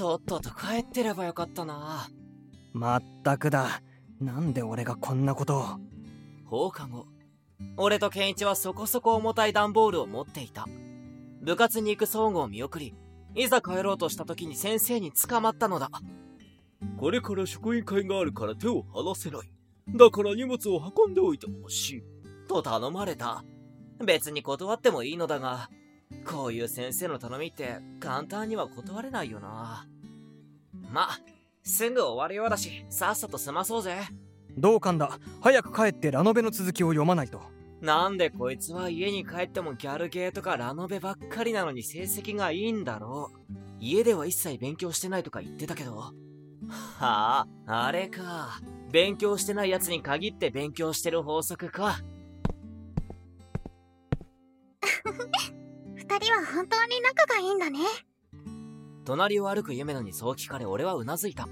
[0.00, 2.08] とっとと帰ってればよかったな。
[2.72, 3.82] まったくだ。
[4.18, 5.64] なんで俺がこんなことを。
[6.46, 7.04] 放課後、
[7.76, 10.66] 俺とケンイチはそこそこ重たい段ボールを持っていた。
[11.42, 12.94] 部活に行く相互を見送り、
[13.34, 15.90] いざ帰ろうとした時に先生に捕まったのだ。
[16.96, 19.52] これから職員会があるから手を離せない。
[19.94, 22.02] だから荷物を運んでおいてほしい。
[22.48, 23.44] と頼まれた。
[24.02, 25.68] 別に断ってもいいのだが、
[26.26, 29.86] こういう先生の頼みって簡単には断れないよな。
[30.92, 31.08] ま、
[31.62, 33.96] すぐ終わるようだし、さっさと済まそうぜ。
[34.56, 35.18] どうかんだ。
[35.40, 37.40] 早く帰ってラノベの続きを読まないと。
[37.80, 43.54] なんでこいつは家に帰ってもギャルゲーとかラノベばっかりなのに成績がいいんだろう。
[43.80, 45.96] 家では一切勉強してないとか言ってたけど。
[45.96, 46.12] は
[46.98, 48.60] あ、あれか。
[48.92, 52.00] 勉強してない奴に限って勉強してる法則か。
[59.10, 61.48] 隣を歩く夢野にそう聞かれ俺はうなずいた。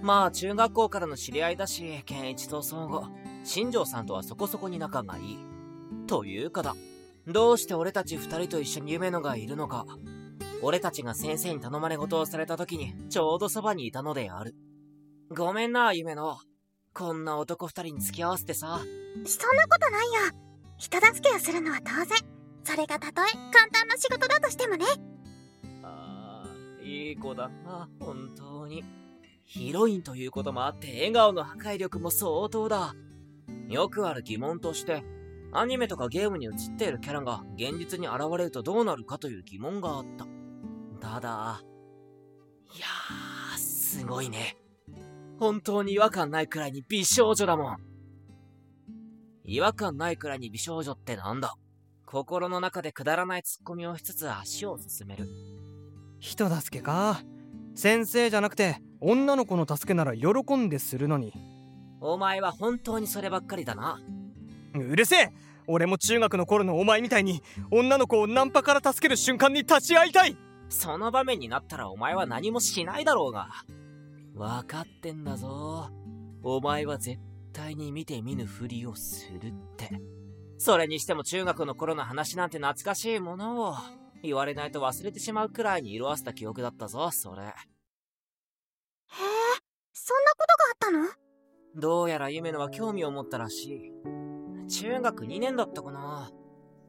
[0.00, 3.02] まあ中学校からの知り合いだし、健一と相互、
[3.42, 5.38] 新庄さんとはそこそこに仲がいい。
[6.06, 6.76] というかだ。
[7.26, 9.86] どうして俺たち二人と一緒に夢野がいるのか。
[10.62, 14.54] 俺たちが先生に頼まれ事をされた時にちょうどそばにいたのである。
[15.30, 16.38] ごめんな、夢野。
[16.94, 18.78] こんな男二人に付き合わせてさ。
[19.26, 20.20] そんなことないよ。
[20.76, 22.06] 人助けをするのは当然。
[22.62, 24.86] それがたとえ簡単な仕事だとしてもね。
[26.88, 28.82] いい子だな、本当に。
[29.44, 32.94] ヒロインということもあって笑顔の破壊力も相当だ。
[33.68, 35.04] よくある疑問として、
[35.52, 40.26] アニメとかゲームに映っているキャラが現実に現れるとどうなるかという疑問があった。
[41.00, 41.62] ただ、
[42.74, 44.56] いやー、すごいね。
[45.38, 47.76] 本当に違和感ないくらいに美少女だもん。
[49.44, 51.54] 違和感ないくらいに美少女ってなんだ
[52.04, 55.26] 心の中でくだらないツッコミをしつつ足を進める。
[56.18, 57.22] 人助けか？
[57.74, 61.32] 先生じゃなくて女の子の助けなら喜んでするのに。
[62.00, 64.00] お前は本当にそればっかりだな。
[64.74, 65.32] うるせえ！
[65.66, 70.36] 俺も中学の頃のお前みたいに女の子をナンパから助ける瞬間に立ち会いたい！
[70.68, 73.48] その場面になったらお前は何もしないだろうが。
[74.34, 75.90] 分かってんだぞ。
[76.42, 77.20] お前は絶
[77.52, 80.00] 対に見て見ぬふりをするって。
[80.58, 83.74] それにしても中学の頃の話なんて懐かしいものを
[84.22, 87.42] 言われないと忘れてしまうくらいに色あせた記憶だったぞ、それ。
[87.42, 87.52] へえ、
[89.92, 90.46] そんなこ
[90.82, 91.28] とがあったの？
[91.76, 93.92] どうやら夢野は興味を持ったらしい。
[94.68, 96.30] 中学2年だったかな。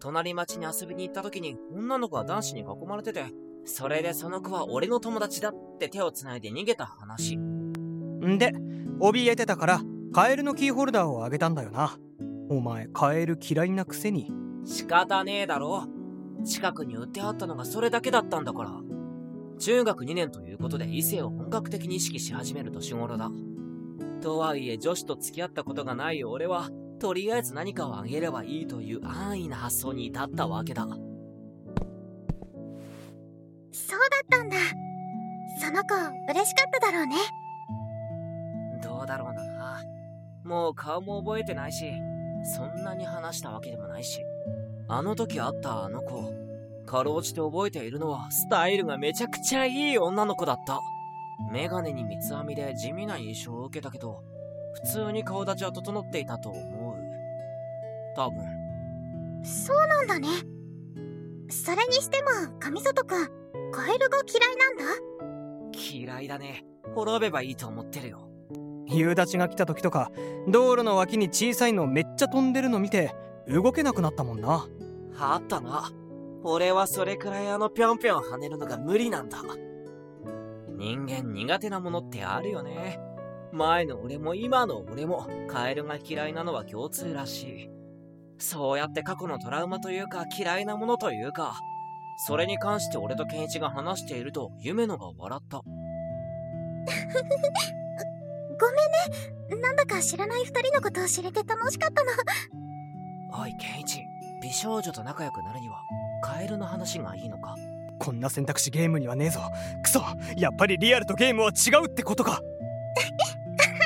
[0.00, 3.26] 隣町に遊びに行った時に女の子が男子に囲まれてて、
[3.64, 7.36] それでその子は俺の友達だって手を繋いで逃げた話。
[7.36, 8.52] んで、
[9.00, 9.80] 怯えてたから、
[10.12, 11.98] カエルのキーホルダーをあげたんだよな。
[12.48, 14.32] お前、カエル嫌いなくせに。
[14.64, 15.86] 仕方ねえだろ。
[16.48, 18.72] 近くに売ってあったのがそれだけだったんだから。
[19.58, 23.30] 中学2年ということで異性を本格的に意識し始める年頃だ。
[24.20, 30.84] とはいえ女子と付き合ったことがない俺は、とりあえず何かをあげればいいという安易な発想に至ったわけだ。
[30.84, 30.96] そうだ
[34.24, 34.56] ったんだ。
[35.60, 35.94] その子、
[36.30, 37.16] 嬉しかっただろうね。
[38.82, 39.82] どうだろうな。
[40.44, 41.84] もう顔も覚えてないし、
[42.56, 44.20] そんなに話したわけでもないし。
[44.90, 46.32] あの時会ったあの子、
[46.86, 50.80] かろうじて覚えているのはスタイルがめちゃくちゃいい女の子だった。
[51.52, 54.22] メガネに三つ編みで地味な印象を受けたけど、
[54.82, 56.96] 普通に顔立ちは整っていたと思う。
[58.16, 59.44] 多分。
[59.44, 60.28] そうなんだね。
[61.50, 62.28] それにしても、
[62.58, 63.28] 上里くん、
[63.70, 64.84] カエルが嫌いなんだ？
[65.72, 66.64] 嫌いだね。
[66.94, 68.26] 滅べばいいと思ってるよ。
[68.86, 70.10] 夕立が来た時とか、
[70.48, 73.14] 道路の脇に小さいのめっちゃ飛んでるの見て、
[73.48, 74.66] 動けなくなったもんな。
[75.18, 75.90] あったな。
[76.44, 79.38] 俺はそれくらいあのぴょんぴょん跳ねるのが無理なんだ。
[80.76, 83.00] 人間苦手なものってあるよね。
[83.52, 87.70] 前の俺も今の俺もカエルが嫌いなのは共通らしい。
[88.38, 91.58] そうやって過去のトラウマというか嫌いなものというか、
[92.26, 95.58] それに関して俺とケンイチが話していると夢野が笑った。
[95.64, 95.64] ご
[99.50, 99.62] めんね。
[99.62, 102.10] なんだか知らない二人のことを知れて楽しかったの。
[103.32, 104.02] おい、ケンイチ。
[104.42, 105.82] 美少女と仲良くなるには、
[106.22, 107.56] カエルの話がいいのか？
[107.98, 109.40] こんな選択肢ゲームにはねえぞ。
[109.82, 110.00] クソ
[110.36, 112.40] やっぱりリアルとゲームは違うってことか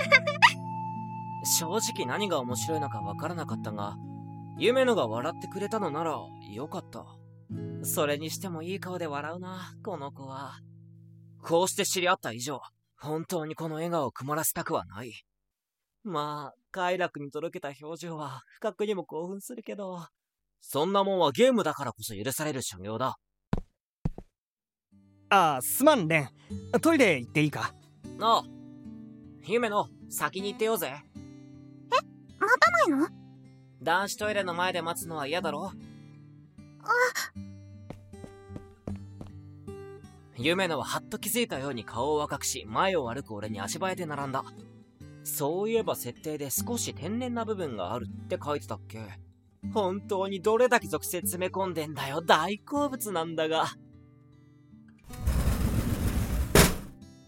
[1.58, 3.96] 正直何が面白いのかわからなかったが、
[4.58, 6.18] 夢野が笑ってくれたのなら、
[6.50, 7.06] よかった。
[7.82, 10.60] それにしてもいい顔で笑うな、この子は。
[11.42, 12.60] こうして知り合った以上、
[12.96, 15.12] 本当にこの笑顔を曇らせたくはない。
[16.04, 20.04] まあ、快楽に届けた表情は不覚にも興奮するけど、
[20.60, 23.18] そんなもんはゲームだからこそ許される所業だ。
[25.28, 27.74] ああすまんレントイレ行っていいか？
[28.20, 28.44] ああ。
[29.44, 30.94] 夢の、先に行ってようぜ。
[32.40, 33.08] 待たないの？
[33.82, 35.72] 男子トイレの前で待つのは嫌だろ？
[40.36, 44.44] 夢野ははっと気づいたように顔を赤くし、前を歩く俺に足早で並んだ。
[45.24, 49.00] そういえば設定で少し天然な部分があるって書いてたっけ？
[49.72, 52.20] 本当にどれだけ属性詰め込んでんだよ。
[52.20, 53.66] 大好物なんだが。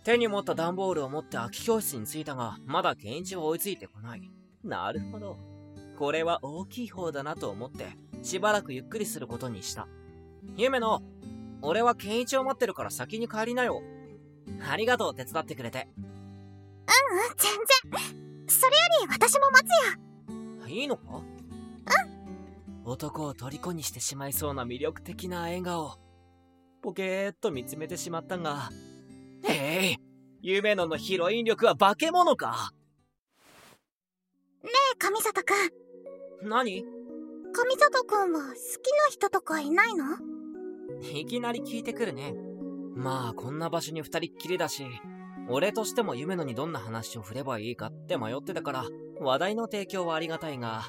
[0.02, 4.30] 手に持った段ボールを持って空き教室に着いたが、まだ健一は追いついてこない。
[4.62, 5.38] なるほど。
[5.98, 7.86] これは大きい方だなと思って、
[8.22, 9.86] しばらくゆっくりすることにした。
[10.56, 11.02] 夢の、
[11.62, 13.80] 俺は健一を待ってるから先に帰りなよ。
[14.68, 15.88] ありがとう、手伝ってくれて。
[17.10, 17.52] うん、全
[17.92, 18.46] 然。
[18.48, 19.70] それより私も待つ
[20.62, 20.68] よ。
[20.68, 21.02] いいのか？
[21.16, 21.24] うん。
[22.84, 25.98] 男を虜にしてしまいそうな魅力的な笑顔。
[26.82, 28.68] ポケーっと見つめてしまったが、
[29.48, 29.96] ええ
[30.42, 32.72] 夢野のヒロイン力は化け物か？
[34.62, 36.48] ねえ、上里くん。
[36.48, 36.82] 何？
[36.82, 38.56] 上里くんは好きな
[39.10, 40.04] 人とかいないの？
[41.00, 42.34] いきなり聞いてくるね。
[42.94, 44.84] まあ、こんな場所に二人っきりだし、
[45.48, 48.84] 俺としても夢野にどんな話を振ればいいかって迷ってたから、
[49.20, 50.84] 話題の提供はありがたいが、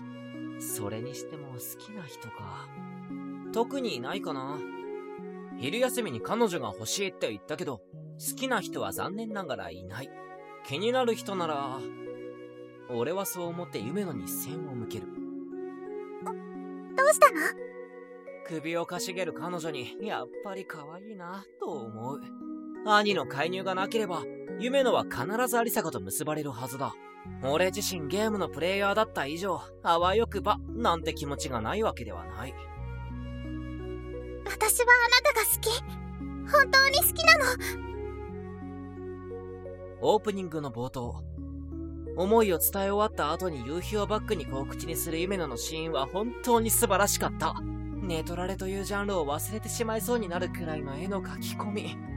[0.59, 2.67] それにしても好きな人か。
[3.53, 4.57] 特にいないかな。
[5.57, 7.81] 昼休みに彼女が欲しいって言ったけど、
[8.17, 10.09] 好きな人は残念ながらいない。
[10.65, 11.79] 気になる人なら、
[12.89, 15.07] 俺はそう思って夢野に線を向ける。
[16.95, 17.37] どうしたの？
[18.47, 22.21] 首をかしげる彼女に、やっぱり可愛いな、と思う。
[22.85, 24.23] 兄の介入がなければ、
[24.59, 26.93] 夢野は必ずアリサカと結ばれるはずだ。
[27.43, 32.53] 俺自身ゲームのプレイヤーだった以上、あわよくば、なんて気持ちがないわけではない。
[34.45, 35.69] 私はあなたが好き。
[36.51, 37.45] 本当に好きなの。
[40.01, 41.23] オープニングの冒頭。
[42.15, 47.55] 思いを伝え終わった後に夕日をバックにこう口にする夢野のシーンは本当に素晴らしかった。
[48.01, 52.14] ネトラレというジャンルを忘れてしまいそうになるくらいの絵の描き込み。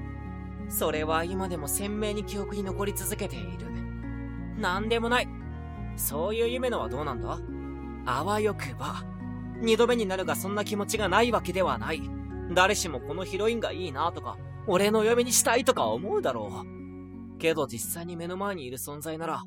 [0.68, 3.66] それは今でも鮮明に記憶に残り続けている。
[4.58, 5.28] なんでもない。
[5.96, 7.38] そういう夢のはどうなんだ？
[8.06, 9.04] あわよくば。
[9.60, 12.02] 二度目になるがそんな気持ちがないわけではない。
[12.54, 17.38] 誰しもこのヒロインがいいなとか、俺の嫁にしたいとか思うだろう。
[17.38, 19.42] けど実際に目の前にいる存在なら、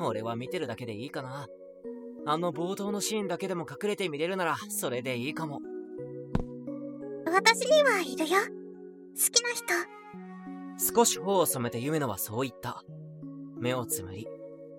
[0.00, 1.46] 俺は見てるだけでいいかな。
[2.26, 5.60] あの冒頭のシーンだけでも隠れて見れるなら、それでいいかも。
[7.24, 8.40] 私にはいるよ。
[8.40, 9.64] 好きな人。
[10.78, 12.82] 少し頬を染めて夢野はそう言った。
[13.58, 14.28] 目をつむり、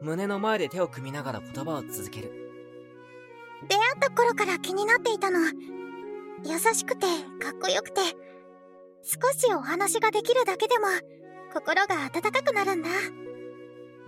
[0.01, 2.31] 胸の前で手を組みながら言葉を続ける。
[3.67, 5.39] 出会った頃から気になっていたの。
[6.45, 7.07] 優しくて、
[7.41, 8.01] かっこよくて、
[9.01, 10.85] 少しお話ができるだけでも、
[11.53, 12.89] 心が温かくなるんだ。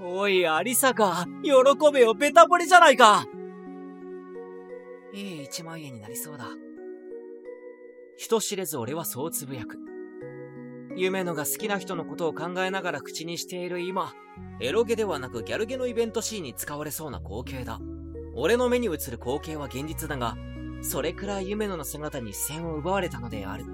[0.01, 1.51] おい、アリサカ、喜
[1.91, 3.25] べよ、ベタ惚れじゃないか
[5.13, 6.45] いい一万円になりそうだ。
[8.15, 9.88] 人知れず俺はそうつぶやく。
[10.95, 14.13] 夢野が好きな人のことを考えながら口にしている今、
[14.59, 17.80] エロゲではなくギャルゲのイベントシーンに使われそうな光景だ。
[18.36, 20.38] 俺の目に映る光景は現実だが、
[20.81, 23.65] それくらい夢野の姿に視線を奪われたのである。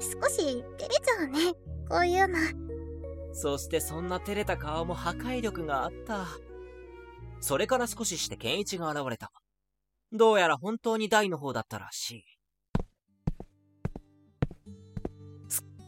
[0.00, 1.52] 少し照れちゃうね。
[1.88, 2.38] こういうの。
[3.32, 6.26] そしてそんな照れた顔も破壊力があった。
[7.40, 9.30] それから少ししてケンイチが現れた。
[10.12, 12.24] どうやら本当に大の方だったらしい。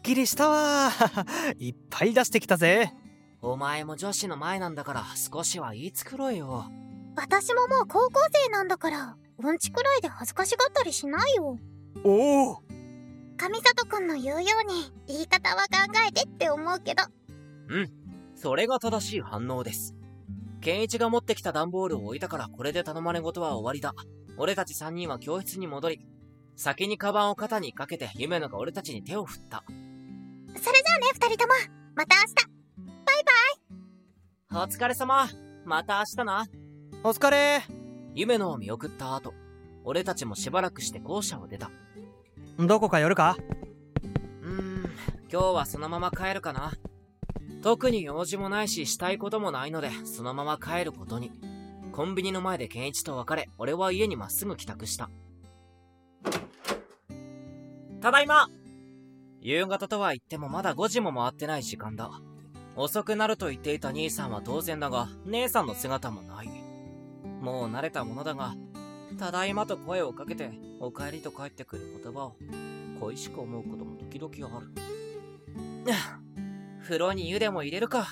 [0.02, 0.90] きりしたわ
[1.58, 2.92] いっぱい出してきたぜ
[3.40, 6.70] お前も女子の前なんだから少しは言い繕えよ。
[7.16, 11.58] 私ももう高校生なんだから、うんちくらいで恥ずかしがったりしないよ。
[12.04, 12.62] おお
[13.36, 17.02] 上里くんの言うように、言い方は考えてって思うけど。
[17.68, 17.90] うん。
[18.36, 19.94] それが正しい反応です。
[20.60, 23.94] ケンイチが持ってきた段ボールを置いたからこれで頼まれ事は終わりだ。
[24.38, 26.06] 俺たち三人は教室に戻り、
[26.54, 29.64] 先にカバンを肩にかけて夢野が俺たちに手を振った。
[30.60, 31.54] それじゃあね、二人とも。
[31.94, 32.34] また明日。
[34.54, 35.28] お疲れ様。
[35.64, 36.46] また明日な。
[37.02, 37.62] お疲れ
[38.14, 39.32] 夢野を見送った後、
[39.82, 41.70] 俺たちもしばらくして校舎を出た。
[42.58, 43.36] どこか寄るか？
[44.42, 44.84] うーん、
[45.32, 46.74] 今日はそのまま帰るかな。
[47.62, 51.32] 特に用事もないししたいこともないので、そのまま帰ることに。
[51.92, 55.08] コンビニの前で健一と別れ、俺は家にまっすぐ帰宅した。
[58.02, 58.48] ただいま
[59.42, 62.10] 夕方とは言ってもまだ5時も回ってない時間だ。
[62.76, 66.48] 遅くなると言っていた兄さんは当然だが、姉さんの姿もない。
[67.40, 68.54] もう慣れたものだが、
[69.18, 72.36] ただいまと声をかけて、お帰りと帰ってくる言葉を、
[73.00, 74.72] 恋しく思うことも時々ある。
[76.84, 78.06] 風呂に湯でも入れるか。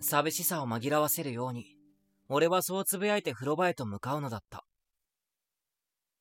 [0.00, 1.78] 寂しさを紛らわせるように、
[2.28, 4.63] 俺はそうつぶやいて風呂場へと向かうのだった。